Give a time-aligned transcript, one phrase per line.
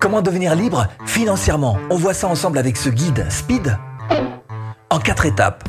[0.00, 1.76] Comment devenir libre financièrement?
[1.90, 3.76] On voit ça ensemble avec ce guide Speed
[4.88, 5.68] en quatre étapes.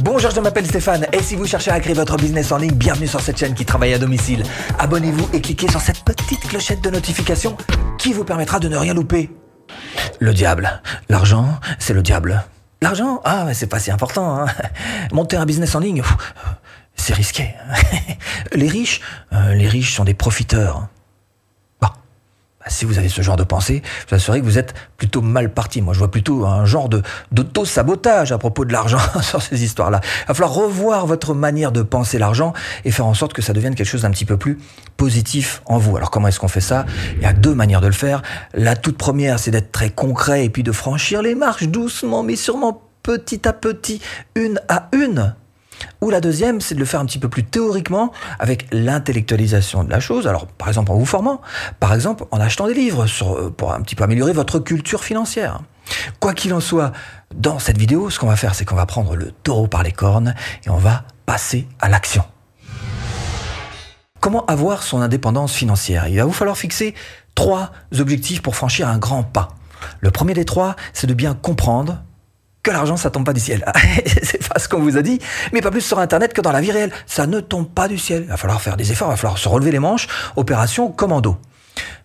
[0.00, 3.08] Bonjour, je m'appelle Stéphane et si vous cherchez à créer votre business en ligne, bienvenue
[3.08, 4.44] sur cette chaîne qui travaille à domicile.
[4.78, 7.56] Abonnez-vous et cliquez sur cette petite clochette de notification
[7.98, 9.28] qui vous permettra de ne rien louper.
[10.20, 10.80] Le diable.
[11.08, 12.44] L'argent, c'est le diable.
[12.82, 13.20] L'argent?
[13.24, 14.38] Ah, c'est pas si important.
[14.38, 14.46] Hein.
[15.12, 16.04] Monter un business en ligne,
[16.94, 17.52] c'est risqué.
[18.52, 19.00] les riches,
[19.32, 20.88] euh, les riches sont des profiteurs.
[22.70, 25.82] Si vous avez ce genre de pensée, vous assurerai que vous êtes plutôt mal parti.
[25.82, 30.00] Moi, je vois plutôt un genre de d'auto-sabotage à propos de l'argent sur ces histoires-là.
[30.22, 32.52] Il va falloir revoir votre manière de penser l'argent
[32.84, 34.58] et faire en sorte que ça devienne quelque chose d'un petit peu plus
[34.96, 35.96] positif en vous.
[35.96, 36.86] Alors, comment est-ce qu'on fait ça?
[37.16, 38.22] Il y a deux manières de le faire.
[38.54, 42.36] La toute première, c'est d'être très concret et puis de franchir les marches doucement, mais
[42.36, 44.00] sûrement petit à petit,
[44.34, 45.34] une à une.
[46.00, 49.90] Ou la deuxième, c'est de le faire un petit peu plus théoriquement avec l'intellectualisation de
[49.90, 50.26] la chose.
[50.26, 51.40] Alors, par exemple, en vous formant,
[51.78, 55.60] par exemple, en achetant des livres euh, pour un petit peu améliorer votre culture financière.
[56.20, 56.92] Quoi qu'il en soit,
[57.34, 59.92] dans cette vidéo, ce qu'on va faire, c'est qu'on va prendre le taureau par les
[59.92, 62.24] cornes et on va passer à l'action.
[64.20, 66.06] Comment avoir son indépendance financière?
[66.08, 66.94] Il va vous falloir fixer
[67.34, 69.48] trois objectifs pour franchir un grand pas.
[70.00, 72.02] Le premier des trois, c'est de bien comprendre
[72.62, 73.64] que l'argent, ça tombe pas du ciel.
[74.22, 75.18] c'est pas ce qu'on vous a dit,
[75.52, 76.92] mais pas plus sur Internet que dans la vie réelle.
[77.06, 78.22] Ça ne tombe pas du ciel.
[78.24, 80.08] Il va falloir faire des efforts, il va falloir se relever les manches.
[80.36, 81.38] Opération commando.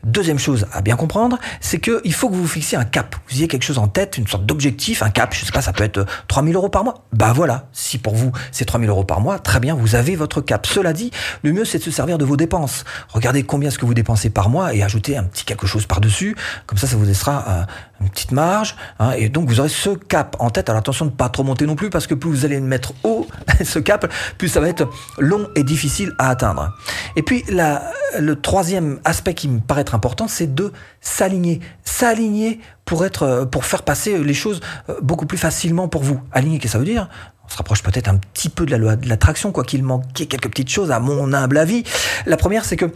[0.05, 3.15] Deuxième chose à bien comprendre, c'est qu'il faut que vous fixiez un cap.
[3.27, 5.33] Vous ayez quelque chose en tête, une sorte d'objectif, un cap.
[5.33, 7.05] Je sais pas, ça peut être 3000 euros par mois.
[7.11, 7.69] Bah voilà.
[7.73, 10.67] Si pour vous, c'est 3000 euros par mois, très bien, vous avez votre cap.
[10.67, 11.09] Cela dit,
[11.41, 12.85] le mieux, c'est de se servir de vos dépenses.
[13.09, 16.35] Regardez combien est-ce que vous dépensez par mois et ajoutez un petit quelque chose par-dessus.
[16.67, 17.63] Comme ça, ça vous laissera euh,
[18.01, 18.75] une petite marge.
[18.99, 20.69] Hein, et donc, vous aurez ce cap en tête.
[20.69, 22.65] Alors attention de ne pas trop monter non plus parce que plus vous allez le
[22.65, 23.25] mettre haut,
[23.63, 26.71] ce cap, plus ça va être long et difficile à atteindre.
[27.15, 31.59] Et puis, le troisième aspect qui me paraît être important, c'est de s'aligner.
[31.83, 36.19] S'aligner pour être, euh, pour faire passer les choses euh, beaucoup plus facilement pour vous.
[36.31, 37.09] Aligner, qu'est-ce que ça veut dire?
[37.45, 40.25] On se rapproche peut-être un petit peu de la loi de l'attraction, quoi qu'il manquait
[40.25, 41.83] quelques petites choses à mon humble avis.
[42.25, 42.91] La première, c'est que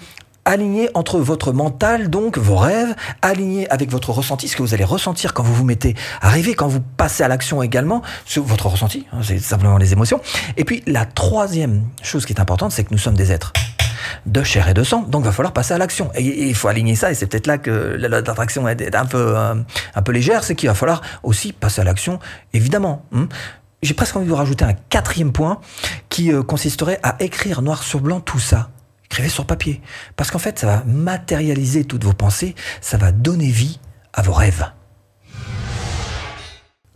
[0.45, 4.83] aligner entre votre mental, donc vos rêves, aligner avec votre ressenti, ce que vous allez
[4.83, 8.67] ressentir quand vous vous mettez à rêver, quand vous passez à l'action également, sur votre
[8.67, 10.21] ressenti, hein, c'est simplement les émotions.
[10.57, 13.53] Et puis la troisième chose qui est importante, c'est que nous sommes des êtres
[14.25, 15.03] de chair et de sang.
[15.03, 16.11] Donc, il va falloir passer à l'action.
[16.15, 17.11] Et il faut aligner ça.
[17.11, 19.55] Et c'est peut-être là que l'attraction est un peu, euh,
[19.95, 20.43] un peu légère.
[20.43, 22.19] C'est qu'il va falloir aussi passer à l'action,
[22.53, 23.05] évidemment.
[23.13, 23.27] Hein.
[23.81, 25.61] J'ai presque envie de vous rajouter un quatrième point
[26.09, 28.69] qui euh, consisterait à écrire noir sur blanc tout ça.
[29.05, 29.81] Écrivez sur papier.
[30.15, 32.55] Parce qu'en fait, ça va matérialiser toutes vos pensées.
[32.81, 33.79] Ça va donner vie
[34.13, 34.65] à vos rêves.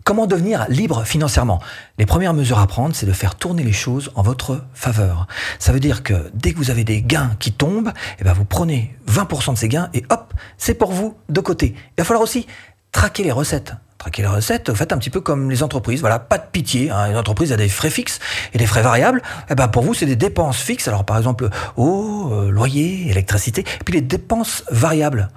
[0.04, 1.62] Comment devenir libre financièrement?
[1.98, 5.28] Les premières mesures à prendre, c'est de faire tourner les choses en votre faveur.
[5.60, 8.44] Ça veut dire que dès que vous avez des gains qui tombent, eh ben vous
[8.44, 11.74] prenez 20% de ces gains et hop, c'est pour vous de côté.
[11.78, 12.48] Il va falloir aussi
[12.92, 13.76] traquer les recettes.
[13.98, 16.02] Traquer les recettes, faites un petit peu comme les entreprises.
[16.02, 16.90] Voilà, pas de pitié.
[16.90, 17.12] Hein.
[17.12, 18.20] Une entreprise a des frais fixes
[18.54, 19.22] et des frais variables.
[19.50, 20.90] Eh ben pour vous, c'est des dépenses fixes.
[20.90, 21.48] Alors par exemple,
[21.78, 25.30] eau, euh, loyer, électricité, puis les dépenses variables.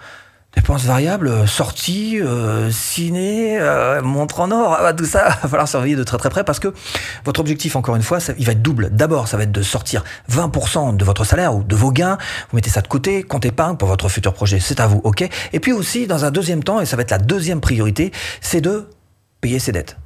[0.57, 5.69] Dépenses variables, euh, sorties, euh, ciné, euh, montre en or, ah, tout ça, va falloir
[5.69, 6.73] surveiller de très très près parce que
[7.25, 8.89] votre objectif, encore une fois, il va être double.
[8.91, 12.17] D'abord, ça va être de sortir 20% de votre salaire ou de vos gains.
[12.51, 14.59] Vous mettez ça de côté, compte épargne pour votre futur projet.
[14.59, 17.11] C'est à vous, ok Et puis aussi, dans un deuxième temps, et ça va être
[17.11, 18.89] la deuxième priorité, c'est de
[19.43, 19.99] payer ses dettes.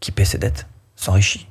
[0.00, 1.48] Qui paie ses dettes s'enrichit.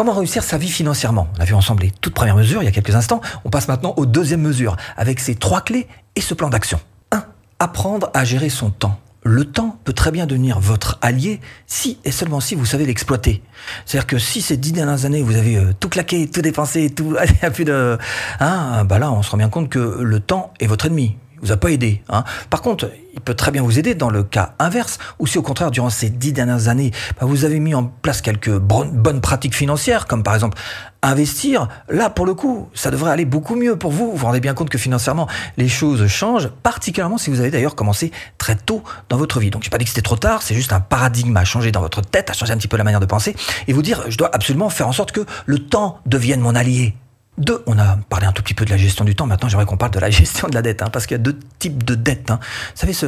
[0.00, 1.28] Comment réussir sa vie financièrement?
[1.36, 3.20] On a vu ensemble les toutes premières mesures il y a quelques instants.
[3.44, 6.80] On passe maintenant aux deuxièmes mesures avec ces trois clés et ce plan d'action.
[7.12, 7.22] 1.
[7.58, 8.98] Apprendre à gérer son temps.
[9.24, 13.42] Le temps peut très bien devenir votre allié si et seulement si vous savez l'exploiter.
[13.84, 17.14] C'est-à-dire que si ces dix dernières années vous avez euh, tout claqué, tout dépensé, tout,
[17.42, 17.98] il a plus de,
[18.40, 21.52] hein, bah là on se rend bien compte que le temps est votre ennemi vous
[21.52, 22.02] a pas aidé.
[22.08, 22.24] Hein.
[22.50, 25.42] Par contre, il peut très bien vous aider dans le cas inverse, ou si au
[25.42, 29.54] contraire, durant ces dix dernières années, bah, vous avez mis en place quelques bonnes pratiques
[29.54, 30.58] financières, comme par exemple
[31.02, 34.10] investir, là, pour le coup, ça devrait aller beaucoup mieux pour vous.
[34.10, 37.74] Vous vous rendez bien compte que financièrement, les choses changent, particulièrement si vous avez d'ailleurs
[37.74, 39.50] commencé très tôt dans votre vie.
[39.50, 41.80] Donc, j'ai pas dit que c'était trop tard, c'est juste un paradigme à changer dans
[41.80, 43.34] votre tête, à changer un petit peu la manière de penser,
[43.66, 46.94] et vous dire, je dois absolument faire en sorte que le temps devienne mon allié.
[47.40, 49.26] Deux, on a parlé un tout petit peu de la gestion du temps.
[49.26, 51.22] Maintenant, j'aimerais qu'on parle de la gestion de la dette, hein, parce qu'il y a
[51.22, 52.30] deux types de dettes.
[52.30, 52.38] Hein.
[52.42, 53.06] Vous savez, ce,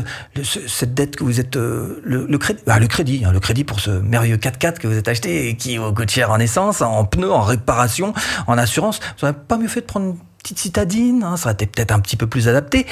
[0.66, 3.80] cette dette que vous êtes, euh, le, crédit, ah, le crédit, hein, le crédit pour
[3.80, 7.30] ce merveilleux 4x4 que vous êtes acheté et qui coûte cher en essence, en pneus,
[7.30, 8.14] en réparation,
[8.46, 9.00] en assurance.
[9.20, 12.00] Vous n'auriez pas mieux fait de prendre petite citadine, hein, ça aurait été peut-être un
[12.00, 12.86] petit peu plus adapté.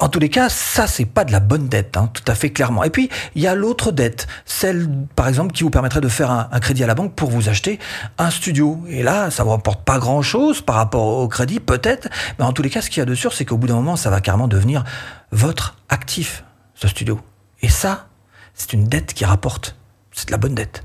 [0.00, 2.50] En tous les cas, ça c'est pas de la bonne dette, hein, tout à fait
[2.50, 2.84] clairement.
[2.84, 6.30] Et puis il y a l'autre dette, celle par exemple qui vous permettrait de faire
[6.30, 7.78] un, crédit à la banque pour vous acheter
[8.18, 8.82] un studio.
[8.88, 12.08] Et là, ça vous rapporte pas grand-chose par rapport au crédit, peut-être,
[12.38, 13.74] mais en tous les cas, ce qu'il y a de sûr, c'est qu'au bout d'un
[13.74, 14.84] moment, ça va carrément devenir
[15.32, 16.44] votre actif,
[16.74, 17.20] ce studio.
[17.60, 18.08] Et ça,
[18.54, 19.76] c'est une dette qui rapporte.
[20.12, 20.84] C'est de la bonne dette.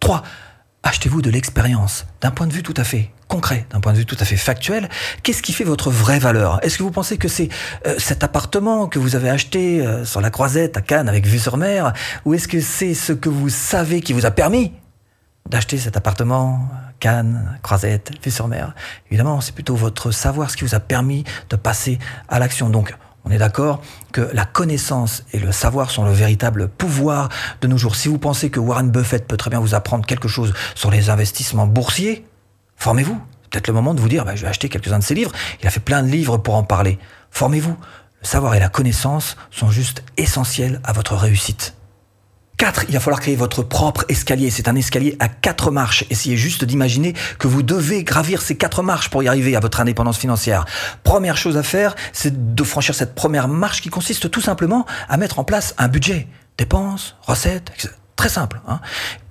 [0.00, 0.22] 3.
[0.84, 4.06] Achetez-vous de l'expérience, d'un point de vue tout à fait concret, d'un point de vue
[4.06, 4.88] tout à fait factuel.
[5.22, 6.58] Qu'est-ce qui fait votre vraie valeur?
[6.64, 7.48] Est-ce que vous pensez que c'est
[7.86, 11.38] euh, cet appartement que vous avez acheté euh, sur la Croisette à Cannes avec vue
[11.38, 11.92] sur mer
[12.24, 14.72] Ou est-ce que c'est ce que vous savez qui vous a permis
[15.48, 16.68] d'acheter cet appartement
[17.00, 18.74] Cannes, Croisette, vue sur mer?
[19.10, 21.98] Évidemment, c'est plutôt votre savoir, ce qui vous a permis de passer
[22.28, 22.70] à l'action.
[22.70, 22.94] Donc,
[23.24, 23.82] on est d'accord
[24.12, 27.28] que la connaissance et le savoir sont le véritable pouvoir
[27.60, 27.94] de nos jours.
[27.94, 31.10] Si vous pensez que Warren Buffett peut très bien vous apprendre quelque chose sur les
[31.10, 32.24] investissements boursiers,
[32.78, 33.20] formez-vous.
[33.50, 35.32] Peut-être le moment de vous dire, bah, je vais acheter quelques-uns de ses livres.
[35.60, 36.98] Il a fait plein de livres pour en parler.
[37.30, 37.76] Formez-vous.
[38.20, 41.74] Le savoir et la connaissance sont juste essentiels à votre réussite.
[42.58, 42.86] 4.
[42.88, 44.50] Il va falloir créer votre propre escalier.
[44.50, 46.04] C'est un escalier à quatre marches.
[46.10, 49.80] Essayez juste d'imaginer que vous devez gravir ces quatre marches pour y arriver à votre
[49.80, 50.64] indépendance financière.
[51.04, 55.16] Première chose à faire, c'est de franchir cette première marche qui consiste tout simplement à
[55.16, 56.26] mettre en place un budget.
[56.58, 57.90] Dépenses, recettes, etc.
[58.18, 58.60] Très simple.
[58.66, 58.80] Hein.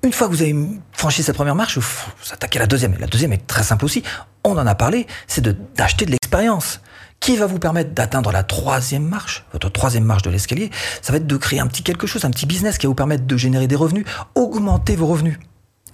[0.01, 0.55] Une fois que vous avez
[0.93, 1.83] franchi cette première marche, vous
[2.31, 2.95] attaquez la deuxième.
[2.99, 4.01] La deuxième est très simple aussi.
[4.45, 5.43] On en a parlé, c'est
[5.75, 6.79] d'acheter de l'expérience
[7.19, 11.17] qui va vous permettre d'atteindre la troisième marche, votre troisième marche de l'escalier, ça va
[11.17, 13.35] être de créer un petit quelque chose, un petit business qui va vous permettre de
[13.37, 14.05] générer des revenus,
[14.35, 15.37] augmenter vos revenus.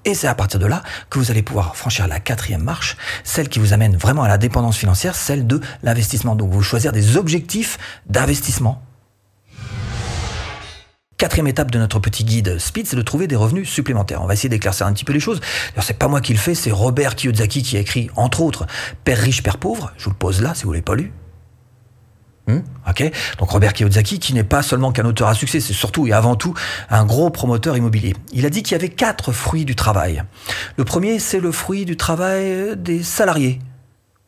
[0.05, 3.49] Et c'est à partir de là que vous allez pouvoir franchir la quatrième marche, celle
[3.49, 6.35] qui vous amène vraiment à la dépendance financière, celle de l'investissement.
[6.35, 8.83] Donc vous choisir des objectifs d'investissement.
[11.17, 14.21] Quatrième étape de notre petit guide Speed, c'est de trouver des revenus supplémentaires.
[14.21, 15.41] On va essayer d'éclaircir un petit peu les choses.
[15.79, 18.65] C'est pas moi qui le fais, c'est Robert Kiyosaki qui a écrit, entre autres,
[19.03, 19.93] Père riche, Père pauvre.
[19.97, 21.13] Je vous le pose là, si vous l'avez pas lu.
[22.47, 22.59] Hmm?
[23.39, 26.35] Donc Robert Kiyosaki, qui n'est pas seulement qu'un auteur à succès, c'est surtout et avant
[26.35, 26.53] tout
[26.89, 28.15] un gros promoteur immobilier.
[28.33, 30.23] Il a dit qu'il y avait quatre fruits du travail.
[30.75, 33.59] Le premier, c'est le fruit du travail des salariés.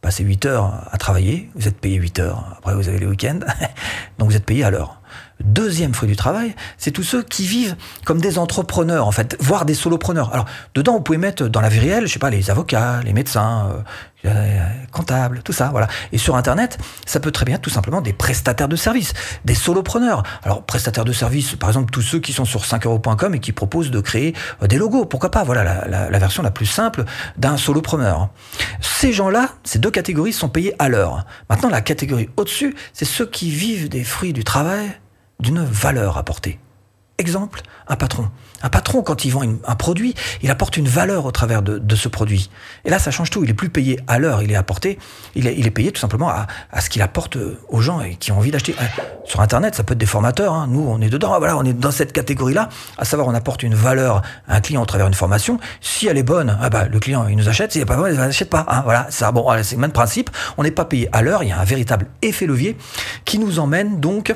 [0.02, 2.46] Passez 8 heures à travailler, vous êtes payé 8 heures.
[2.60, 3.40] Après, vous avez les week-ends,
[4.20, 5.02] donc vous êtes payé à l'heure.
[5.44, 9.66] Deuxième fruit du travail, c'est tous ceux qui vivent comme des entrepreneurs, en fait, voire
[9.66, 10.34] des solopreneurs.
[10.34, 10.46] Alors,
[10.76, 13.70] dedans, vous pouvez mettre dans la vie réelle, je sais pas, les avocats, les médecins,
[13.70, 14.60] euh, euh,
[14.94, 15.88] comptables, tout ça, voilà.
[16.14, 19.56] Et sur Internet, ça peut très bien être tout simplement des prestataires de services, des
[19.56, 20.24] solopreneurs.
[20.44, 23.92] Alors, prestataires de services, par exemple, tous ceux qui sont sur 5euros.com et qui proposent
[23.92, 24.34] de créer
[24.64, 25.06] euh, des logos.
[25.06, 27.04] Pourquoi pas Voilà la, la version la plus simple
[27.38, 28.30] d'un solopreneur.
[28.80, 31.26] Ces gens-là, ces deux catégories sont payés à l'heure.
[31.50, 34.96] Maintenant, la catégorie au-dessus, c'est ceux qui vivent des fruits du travail
[35.40, 36.60] d'une valeur apportée.
[37.18, 38.30] Exemple, un patron.
[38.62, 42.10] Un patron, quand il vend un produit, il apporte une valeur au travers de, ce
[42.10, 42.50] produit.
[42.84, 43.42] Et là, ça change tout.
[43.46, 45.00] Il est plus payé à l'heure, il est apporté,
[45.34, 46.48] il est, payé tout simplement à,
[46.82, 47.38] ce qu'il apporte
[47.70, 48.76] aux gens et qui ont envie d'acheter.
[48.82, 50.54] Euh, sur Internet, ça peut être des formateurs.
[50.54, 50.68] Hein.
[50.70, 51.38] Nous, on est dedans.
[51.40, 52.68] Voilà, on est dans cette catégorie-là.
[52.98, 55.58] À savoir, on apporte une valeur à un client au travers d'une formation.
[55.80, 57.72] Si elle est bonne, ah bah, le client, il nous achète.
[57.72, 58.66] Si elle n'est pas bonne, il n'achète pas.
[58.68, 58.82] Hein.
[58.84, 60.30] Voilà, ça, bon, c'est le même principe.
[60.58, 61.44] On n'est pas payé à l'heure.
[61.44, 62.76] Il y a un véritable effet levier
[63.24, 64.36] qui nous emmène donc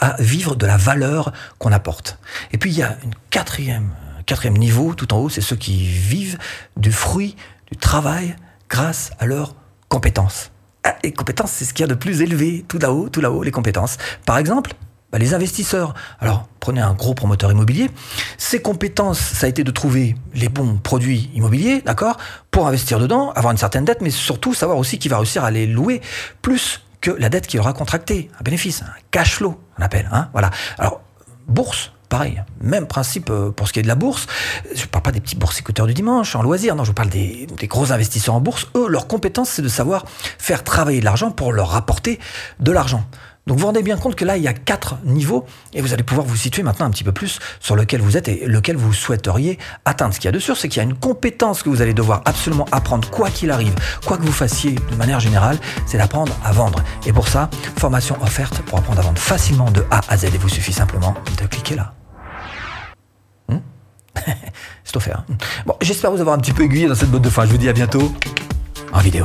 [0.00, 2.18] à vivre de la valeur qu'on apporte.
[2.52, 3.90] Et puis il y a une quatrième,
[4.26, 6.38] quatrième niveau tout en haut, c'est ceux qui vivent
[6.76, 7.36] du fruit
[7.70, 8.36] du travail
[8.68, 9.54] grâce à leurs
[9.88, 10.50] compétences.
[10.84, 13.42] Ah, les compétences, c'est ce qu'il y a de plus élevé, tout là-haut, tout là-haut,
[13.42, 13.98] les compétences.
[14.24, 14.72] Par exemple,
[15.10, 15.94] bah, les investisseurs.
[16.20, 17.90] Alors, prenez un gros promoteur immobilier.
[18.36, 22.18] Ses compétences, ça a été de trouver les bons produits immobiliers, d'accord,
[22.50, 25.50] pour investir dedans, avoir une certaine dette, mais surtout savoir aussi qui va réussir à
[25.50, 26.02] les louer,
[26.42, 30.08] plus que la dette qu'il aura contractée, un bénéfice, un cash flow, on appelle.
[30.12, 30.50] Hein, voilà.
[30.78, 31.00] Alors,
[31.46, 34.26] bourse, pareil, même principe euh, pour ce qui est de la bourse.
[34.74, 37.46] Je ne parle pas des petits boursicouteurs du dimanche en loisir, non, je parle des,
[37.58, 38.66] des gros investisseurs en bourse.
[38.74, 40.04] Eux, leur compétence, c'est de savoir
[40.38, 42.18] faire travailler de l'argent pour leur rapporter
[42.60, 43.04] de l'argent.
[43.48, 45.94] Donc vous vous rendez bien compte que là, il y a quatre niveaux et vous
[45.94, 48.76] allez pouvoir vous situer maintenant un petit peu plus sur lequel vous êtes et lequel
[48.76, 50.12] vous souhaiteriez atteindre.
[50.12, 51.94] Ce qu'il y a de sûr, c'est qu'il y a une compétence que vous allez
[51.94, 53.74] devoir absolument apprendre quoi qu'il arrive,
[54.04, 56.84] quoi que vous fassiez de manière générale, c'est d'apprendre à vendre.
[57.06, 60.24] Et pour ça, formation offerte pour apprendre à vendre facilement de A à Z.
[60.26, 61.94] Et vous suffit simplement de cliquer là.
[63.48, 63.60] Hmm?
[64.84, 65.24] C'est offert.
[65.64, 67.46] Bon, j'espère vous avoir un petit peu aiguillé dans cette botte de fin.
[67.46, 68.12] Je vous dis à bientôt
[68.92, 69.24] en vidéo.